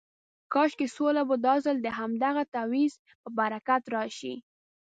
کاشکې 0.53 0.87
سوله 0.95 1.21
به 1.29 1.35
دا 1.45 1.55
ځل 1.65 1.77
د 1.81 1.87
همدغه 1.99 2.43
تعویض 2.53 2.93
په 3.21 3.29
برکت 3.39 3.83
راشي. 3.95 4.35